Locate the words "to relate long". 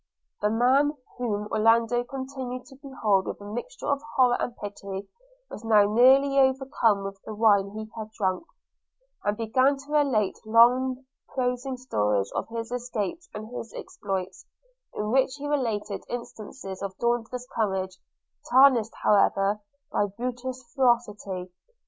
9.77-11.05